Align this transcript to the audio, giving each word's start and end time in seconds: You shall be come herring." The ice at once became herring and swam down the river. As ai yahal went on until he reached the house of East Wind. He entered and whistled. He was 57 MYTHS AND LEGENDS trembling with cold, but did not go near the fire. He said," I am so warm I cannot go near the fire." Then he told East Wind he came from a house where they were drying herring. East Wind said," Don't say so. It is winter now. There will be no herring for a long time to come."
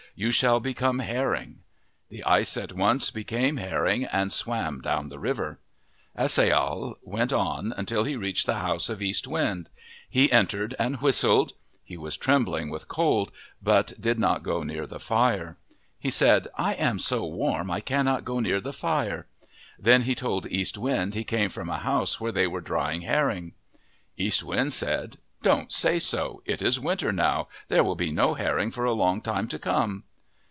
You 0.13 0.31
shall 0.31 0.59
be 0.59 0.73
come 0.73 0.99
herring." 0.99 1.59
The 2.09 2.21
ice 2.25 2.57
at 2.57 2.73
once 2.73 3.09
became 3.11 3.55
herring 3.57 4.03
and 4.03 4.31
swam 4.33 4.81
down 4.81 5.07
the 5.07 5.17
river. 5.17 5.57
As 6.15 6.37
ai 6.37 6.49
yahal 6.49 6.95
went 7.01 7.31
on 7.31 7.73
until 7.77 8.03
he 8.03 8.17
reached 8.17 8.45
the 8.45 8.55
house 8.59 8.89
of 8.89 9.01
East 9.01 9.25
Wind. 9.25 9.69
He 10.09 10.29
entered 10.31 10.75
and 10.77 10.97
whistled. 11.01 11.53
He 11.81 11.95
was 11.97 12.15
57 12.17 12.33
MYTHS 12.33 12.37
AND 12.41 12.47
LEGENDS 12.53 12.57
trembling 12.57 12.71
with 12.71 12.87
cold, 12.89 13.31
but 13.63 13.93
did 14.01 14.19
not 14.19 14.43
go 14.43 14.61
near 14.63 14.85
the 14.85 14.99
fire. 14.99 15.57
He 15.97 16.11
said," 16.11 16.49
I 16.55 16.73
am 16.73 16.99
so 16.99 17.25
warm 17.25 17.71
I 17.71 17.79
cannot 17.79 18.25
go 18.25 18.41
near 18.41 18.59
the 18.59 18.73
fire." 18.73 19.27
Then 19.79 20.01
he 20.01 20.13
told 20.13 20.45
East 20.47 20.77
Wind 20.77 21.13
he 21.15 21.23
came 21.23 21.49
from 21.49 21.69
a 21.69 21.77
house 21.79 22.19
where 22.19 22.33
they 22.33 22.45
were 22.47 22.61
drying 22.61 23.01
herring. 23.03 23.53
East 24.17 24.43
Wind 24.43 24.73
said," 24.73 25.17
Don't 25.51 25.71
say 25.71 25.97
so. 25.97 26.43
It 26.45 26.61
is 26.61 26.79
winter 26.79 27.11
now. 27.11 27.47
There 27.67 27.83
will 27.83 27.95
be 27.95 28.11
no 28.11 28.35
herring 28.35 28.69
for 28.69 28.85
a 28.85 28.91
long 28.93 29.21
time 29.21 29.47
to 29.47 29.57
come." 29.57 30.03